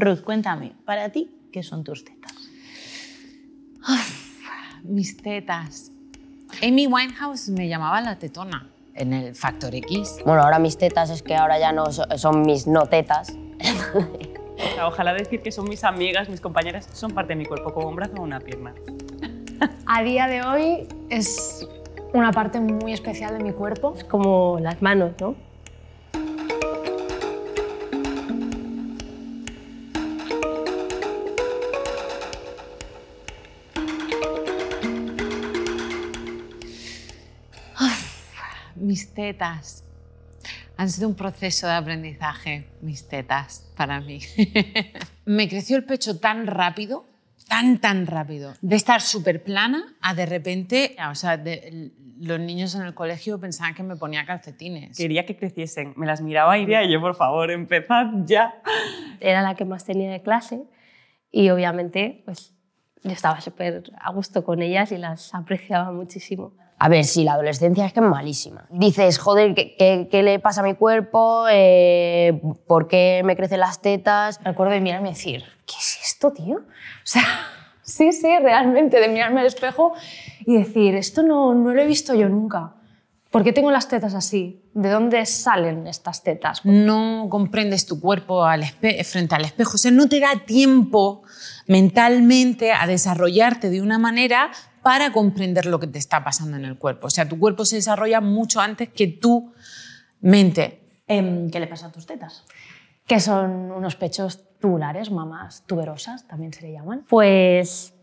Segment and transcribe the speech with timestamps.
[0.00, 2.34] Ruth, cuéntame, para ti, ¿qué son tus tetas?
[4.82, 5.92] mis tetas.
[6.62, 10.16] Amy Winehouse me llamaba la tetona en el Factor X.
[10.24, 13.34] Bueno, ahora mis tetas es que ahora ya no so- son mis no tetas.
[14.60, 17.72] O sea, ojalá decir que son mis amigas, mis compañeras, son parte de mi cuerpo,
[17.72, 18.74] como un brazo o una pierna.
[19.86, 21.66] A día de hoy es
[22.12, 23.94] una parte muy especial de mi cuerpo.
[23.96, 25.34] Es como las manos, ¿no?
[38.90, 39.84] Mis tetas.
[40.76, 44.18] Han sido un proceso de aprendizaje, mis tetas, para mí.
[45.26, 47.04] me creció el pecho tan rápido,
[47.46, 52.74] tan, tan rápido, de estar súper plana a de repente, o sea, de- los niños
[52.74, 54.96] en el colegio pensaban que me ponía calcetines.
[54.96, 58.60] Quería que creciesen, me las miraba y decía, yo, por favor, empezad ya.
[59.20, 60.62] Era la que más tenía de clase
[61.30, 62.52] y obviamente pues
[63.04, 66.54] yo estaba súper a gusto con ellas y las apreciaba muchísimo.
[66.82, 68.64] A ver, sí, la adolescencia es que es malísima.
[68.70, 71.44] Dices, joder, ¿qué, le pasa a mi cuerpo?
[71.50, 74.42] Eh, ¿Por qué me crecen las tetas?
[74.42, 76.56] Recuerdo de mirarme y decir, ¿qué es esto, tío?
[76.56, 77.22] O sea,
[77.82, 79.92] sí, sí, realmente, de mirarme al espejo
[80.46, 82.72] y decir, esto no, no lo he visto yo nunca.
[83.30, 84.60] ¿Por qué tengo las tetas así?
[84.74, 86.64] ¿De dónde salen estas tetas?
[86.64, 89.72] no comprendes tu cuerpo al frente al espejo.
[89.74, 91.22] O sea, no te da tiempo
[91.68, 94.50] mentalmente a desarrollarte de una manera
[94.82, 97.06] para comprender lo que te está pasando en el cuerpo.
[97.06, 99.52] O sea, tu cuerpo se desarrolla mucho antes que tu
[100.20, 101.02] mente.
[101.06, 102.44] Em, ¿Qué le pasa a tus tetas?
[103.06, 107.04] Que son unos pechos tubulares, mamas tuberosas, también se le llaman.
[107.08, 107.94] Pues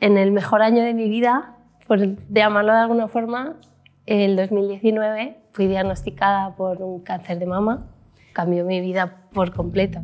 [0.00, 2.00] en el mejor año de mi vida, por
[2.32, 3.56] llamarlo de alguna forma,
[4.06, 7.86] el 2019 fui diagnosticada por un cáncer de mama.
[8.32, 10.00] Cambió mi vida por completo.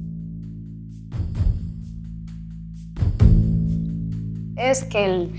[4.58, 5.30] es que,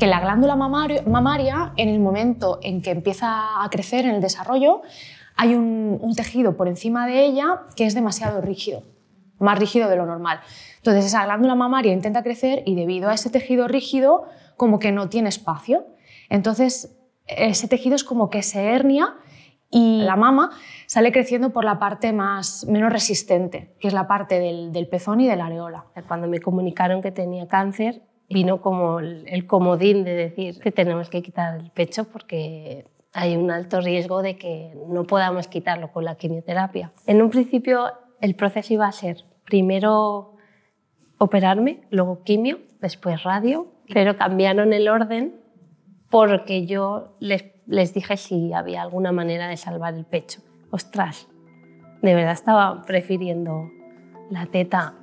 [0.00, 4.82] la glándula mamaria, en el momento en que empieza a crecer en el desarrollo,
[5.36, 8.82] hay un, un tejido por encima de ella que es demasiado rígido,
[9.38, 10.40] más rígido de lo normal.
[10.76, 14.24] Entonces esa glándula mamaria intenta crecer y debido a ese tejido rígido
[14.56, 15.86] como que no tiene espacio.
[16.28, 16.95] Entonces
[17.26, 19.14] ese tejido es como que se hernia
[19.70, 20.50] y la mama
[20.86, 25.20] sale creciendo por la parte más, menos resistente, que es la parte del, del pezón
[25.20, 25.86] y de la areola.
[26.06, 31.10] Cuando me comunicaron que tenía cáncer, vino como el, el comodín de decir que tenemos
[31.10, 36.04] que quitar el pecho porque hay un alto riesgo de que no podamos quitarlo con
[36.04, 36.92] la quimioterapia.
[37.06, 37.86] En un principio
[38.20, 40.34] el proceso iba a ser primero
[41.18, 45.40] operarme, luego quimio, después radio, pero cambiaron el orden
[46.10, 50.40] porque yo les, les dije si había alguna manera de salvar el pecho.
[50.70, 51.26] Ostras,
[52.02, 53.70] de verdad estaba prefiriendo
[54.30, 54.94] la teta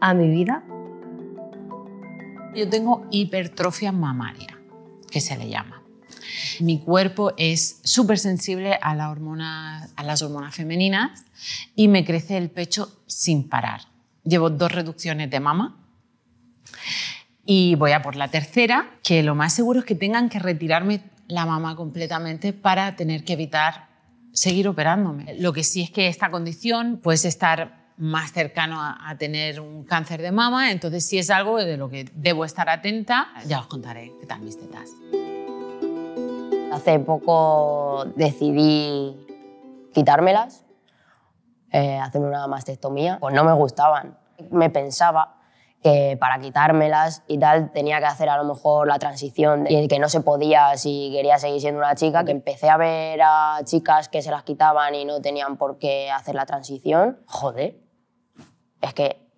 [0.00, 0.64] a mi vida.
[2.54, 4.58] Yo tengo hipertrofia mamaria,
[5.10, 5.82] que se le llama.
[6.60, 11.24] Mi cuerpo es súper sensible a, la hormona- a las hormonas femeninas
[11.74, 13.82] y me crece el pecho sin parar.
[14.24, 15.81] Llevo dos reducciones de mama
[17.44, 21.02] y voy a por la tercera, que lo más seguro es que tengan que retirarme
[21.28, 23.88] la mama completamente para tener que evitar
[24.32, 25.34] seguir operándome.
[25.38, 30.22] Lo que sí es que esta condición puede estar más cercano a, tener un cáncer
[30.22, 34.12] de mama, entonces si es algo de lo que debo estar atenta, ya os contaré
[34.20, 34.90] qué tal mis tetas.
[36.72, 39.14] Hace poco decidí
[39.92, 40.64] quitármelas,
[41.70, 43.18] eh, hacerme una mastectomía.
[43.20, 44.18] Pues no me gustaban.
[44.50, 45.41] Me pensaba
[45.82, 49.98] que para quitármelas y tal tenía que hacer a lo mejor la transición y que
[49.98, 54.08] no se podía si quería seguir siendo una chica, que empecé a ver a chicas
[54.08, 57.18] que se las quitaban y no tenían por qué hacer la transición.
[57.26, 57.76] Joder,
[58.80, 59.31] es que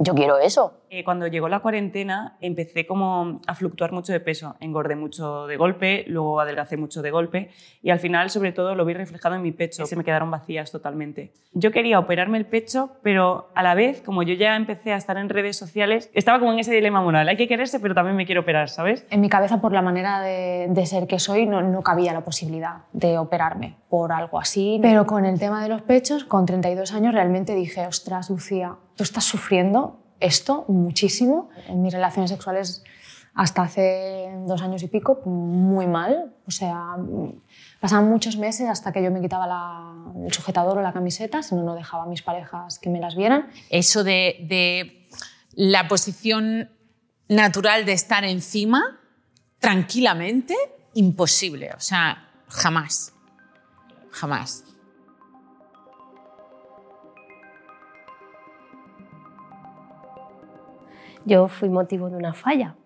[0.00, 0.80] yo quiero eso.
[0.88, 5.56] Eh, cuando llegó la cuarentena empecé como a fluctuar mucho de peso, engordé mucho de
[5.56, 7.50] golpe, luego adelgacé mucho de golpe
[7.82, 10.72] y al final sobre todo lo vi reflejado en mi pecho, se me quedaron vacías
[10.72, 11.32] totalmente.
[11.52, 15.16] Yo quería operarme el pecho, pero a la vez, como yo ya empecé a estar
[15.18, 18.24] en redes sociales, estaba como en ese dilema moral, hay que quererse pero también me
[18.24, 19.06] quiero operar, ¿sabes?
[19.10, 22.22] En mi cabeza, por la manera de, de ser que soy, no, no cabía la
[22.22, 24.78] posibilidad de operarme por algo así.
[24.80, 29.04] Pero con el tema de los pechos, con 32 años, realmente dije, ostras, Lucía, tú
[29.04, 31.48] estás sufriendo esto muchísimo.
[31.68, 32.84] En mis relaciones sexuales,
[33.34, 36.34] hasta hace dos años y pico, muy mal.
[36.46, 36.96] O sea,
[37.80, 39.94] pasaban muchos meses hasta que yo me quitaba la-
[40.26, 43.16] el sujetador o la camiseta, si no, no dejaba a mis parejas que me las
[43.16, 43.48] vieran.
[43.70, 45.08] Eso de, de
[45.54, 46.68] la posición
[47.28, 48.82] natural de estar encima,
[49.60, 50.54] tranquilamente,
[50.92, 51.70] imposible.
[51.74, 53.14] O sea, jamás.
[54.10, 54.64] Jamás.
[61.24, 62.76] Yo fui motivo de una falla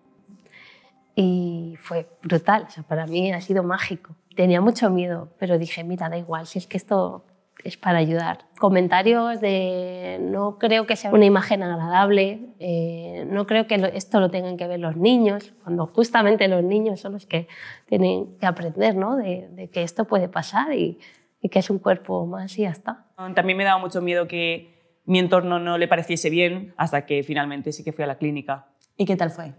[1.15, 4.15] y fue brutal, o sea, para mí ha sido mágico.
[4.35, 7.23] Tenía mucho miedo, pero dije, mira, da igual, si es que esto
[7.63, 8.39] es para ayudar.
[8.59, 14.29] Comentarios de no creo que sea una imagen agradable, eh, no creo que esto lo
[14.29, 17.47] tengan que ver los niños, cuando justamente los niños son los que
[17.85, 19.15] tienen que aprender ¿no?
[19.15, 20.99] de, que esto puede pasar y,
[21.41, 23.05] y que es un cuerpo más y ya está.
[23.33, 24.74] También me daba mucho miedo que
[25.05, 28.67] mi entorno no le pareciese bien hasta que finalmente sí que fui a la clínica.
[28.97, 29.53] ¿Y qué tal fue?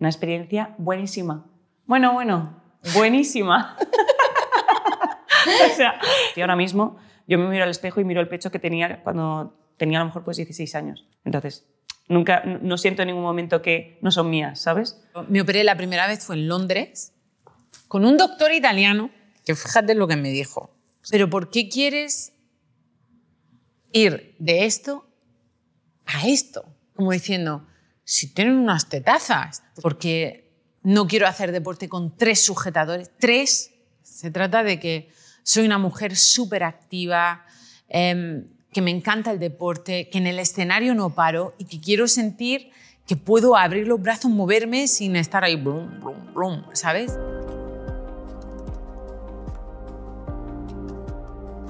[0.00, 1.46] Una experiencia buenísima.
[1.86, 2.62] Bueno, bueno,
[2.94, 3.76] buenísima.
[5.70, 6.00] o sea,
[6.34, 6.96] y ahora mismo
[7.26, 10.06] yo me miro al espejo y miro el pecho que tenía cuando tenía a lo
[10.06, 11.06] mejor pues 16 años.
[11.24, 11.66] Entonces,
[12.08, 15.02] nunca, no siento en ningún momento que no son mías, ¿sabes?
[15.28, 17.14] Me operé la primera vez fue en Londres
[17.86, 19.10] con un doctor italiano
[19.44, 20.74] que fíjate lo que me dijo.
[21.10, 22.34] Pero ¿por qué quieres
[23.92, 25.08] ir de esto
[26.06, 26.64] a esto?
[26.94, 27.66] Como diciendo,
[28.04, 30.48] si tienen unas tetazas, porque
[30.82, 33.10] no quiero hacer deporte con tres sujetadores.
[33.18, 35.10] Tres, se trata de que
[35.42, 37.44] soy una mujer súper activa,
[37.88, 42.08] em, que me encanta el deporte, que en el escenario no paro y que quiero
[42.08, 42.70] sentir
[43.06, 47.18] que puedo abrir los brazos, moverme sin estar ahí, blum, blum, blum, ¿sabes?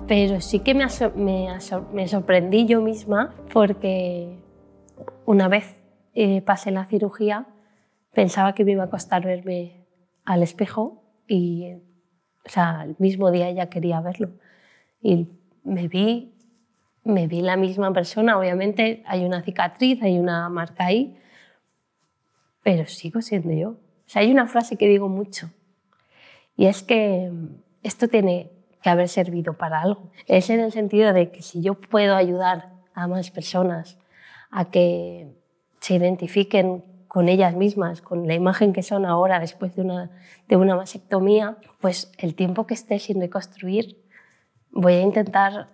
[0.09, 1.49] Pero sí que me, me,
[1.93, 4.39] me sorprendí yo misma porque
[5.27, 5.77] una vez
[6.15, 7.47] eh, pasé la cirugía
[8.13, 9.87] pensaba que me iba a costar verme
[10.25, 11.75] al espejo y
[12.45, 14.31] o sea, el mismo día ya quería verlo.
[15.03, 15.29] Y
[15.63, 16.35] me vi,
[17.05, 21.17] me vi la misma persona, obviamente hay una cicatriz, hay una marca ahí,
[22.63, 23.71] pero sigo siendo yo.
[23.71, 25.51] O sea, hay una frase que digo mucho
[26.57, 27.31] y es que
[27.83, 28.51] esto tiene
[28.83, 30.11] que haber servido para algo.
[30.27, 33.99] Es en el sentido de que si yo puedo ayudar a más personas
[34.51, 35.29] a que
[35.81, 40.11] se identifiquen con ellas mismas, con la imagen que son ahora después de una,
[40.47, 44.05] de una mastectomía, pues el tiempo que esté sin reconstruir
[44.71, 45.69] voy a intentar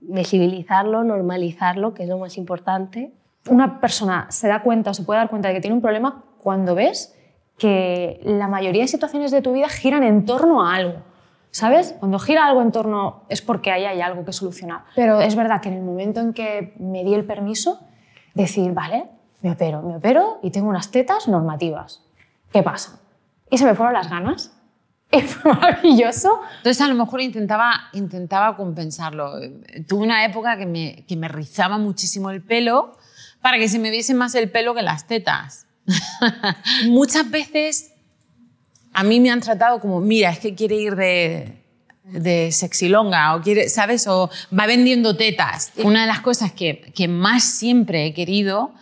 [0.00, 3.12] visibilizarlo, normalizarlo, que es lo más importante.
[3.48, 6.24] Una persona se da cuenta o se puede dar cuenta de que tiene un problema
[6.38, 7.14] cuando ves
[7.58, 11.02] que la mayoría de situaciones de tu vida giran en torno a algo.
[11.56, 11.94] ¿Sabes?
[11.98, 14.84] Cuando gira algo en torno es porque ahí hay algo que solucionar.
[14.94, 17.80] Pero es verdad que en el momento en que me di el permiso,
[18.34, 19.06] decir, vale,
[19.40, 22.02] me opero, me opero y tengo unas tetas normativas.
[22.52, 23.00] ¿Qué pasa?
[23.50, 24.52] Y se me fueron las ganas.
[25.12, 26.40] Y fue maravilloso.
[26.58, 29.32] Entonces a lo mejor intentaba, intentaba compensarlo.
[29.88, 32.98] Tuve una época que me, que me rizaba muchísimo el pelo
[33.40, 35.68] para que se me viese más el pelo que las tetas.
[36.88, 37.95] Muchas veces
[38.96, 41.52] a mí me han tratado como, mira, es que quiere ir de,
[42.04, 44.06] de sexilonga o quiere, ¿sabes?
[44.06, 45.70] O va vendiendo tetas.
[45.84, 48.72] Una de las cosas que, que más siempre he querido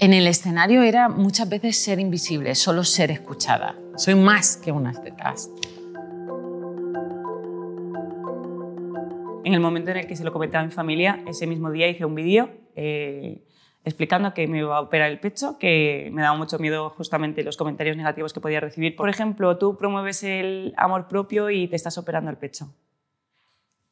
[0.00, 3.76] en el escenario era muchas veces ser invisible, solo ser escuchada.
[3.96, 5.48] Soy más que unas tetas.
[9.44, 11.86] En el momento en el que se lo comentaba a mi familia, ese mismo día
[11.86, 13.44] hice un vídeo eh,
[13.86, 17.56] explicando que me iba a operar el pecho, que me daba mucho miedo justamente los
[17.56, 18.96] comentarios negativos que podía recibir.
[18.96, 22.74] Por ejemplo, tú promueves el amor propio y te estás operando el pecho.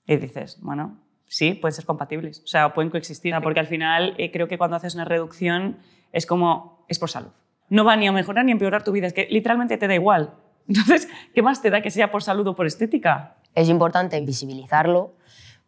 [0.04, 4.32] Y dices, bueno, sí, pueden ser compatibles, o sea, pueden coexistir, porque al final eh,
[4.32, 5.78] creo que cuando haces una reducción
[6.12, 7.30] es como, es por salud.
[7.68, 9.94] No va ni a mejorar ni a empeorar tu vida, es que literalmente te da
[9.94, 10.34] igual.
[10.68, 13.36] Entonces, ¿qué más te da que sea por salud o por estética?
[13.54, 15.14] Es importante visibilizarlo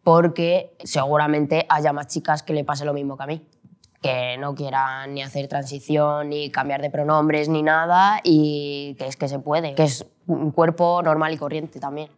[0.03, 3.41] porque seguramente haya más chicas que le pase lo mismo que a mí
[4.07, 9.17] que no quieran ni hacer transición, ni cambiar de pronombres, ni nada, y que es
[9.17, 12.09] que se puede, que es un cuerpo normal y corriente también.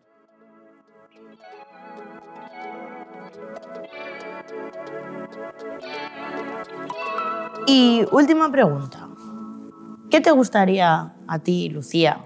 [7.65, 9.09] Y última pregunta.
[10.11, 12.23] ¿Qué te gustaría a ti, Lucía,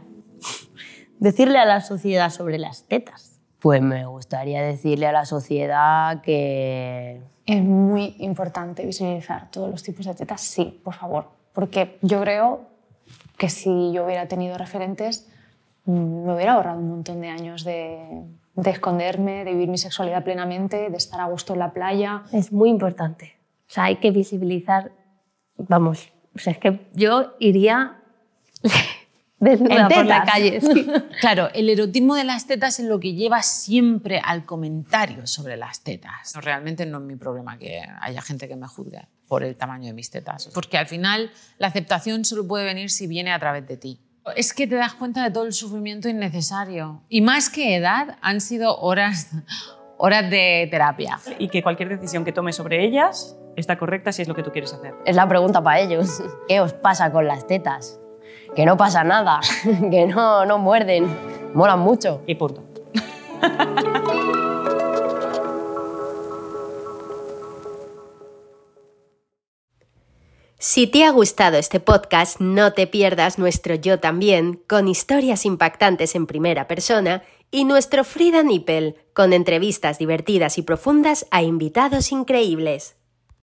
[1.20, 3.33] decirle a la sociedad sobre las tetas?
[3.64, 7.22] Pues me gustaría decirle a la sociedad que...
[7.46, 11.30] Es muy importante visibilizar todos los tipos de tetas, sí, por favor.
[11.54, 12.68] Porque yo creo
[13.38, 15.30] que si yo hubiera tenido referentes,
[15.86, 20.24] mm, me hubiera ahorrado un montón de años de, de esconderme, de vivir mi sexualidad
[20.24, 22.24] plenamente, de estar a gusto en la playa.
[22.34, 23.38] Es muy importante.
[23.70, 24.92] O sea, hay que visibilizar
[25.58, 28.02] vamos, o sea, es que yo iría
[29.44, 30.60] desnuda por la calle.
[31.20, 35.82] Claro, el erotismo de las tetas es lo que lleva siempre al comentario sobre las
[35.82, 36.34] tetas.
[36.42, 39.94] realmente no es mi problema que haya gente que me juzgue por el tamaño de
[39.94, 43.78] mis tetas, porque al final la aceptación solo puede venir si viene a través de
[43.78, 44.00] ti.
[44.36, 47.02] Es que te das cuenta de todo el sufrimiento innecesario.
[47.10, 49.32] Y más que edad, han sido horas,
[49.98, 51.20] horas de terapia.
[51.40, 54.52] Y que cualquier decisión que tomes sobre ellas está correcta si es lo que tú
[54.52, 54.94] quieres hacer.
[55.06, 56.22] Es la pregunta para ellos.
[56.48, 58.00] ¿Qué os pasa con las tetas?
[58.56, 59.40] Que no pasa nada,
[59.92, 61.08] que no, no muerden,
[61.54, 62.22] molan mucho.
[62.28, 62.64] Y punto.
[70.60, 76.16] Si te ha gustado este podcast, no te pierdas nuestro Yo también, con historias impactantes
[76.16, 82.96] en primera persona, y nuestro Frida Nippel, con entrevistas divertidas y profundas a invitados increíbles.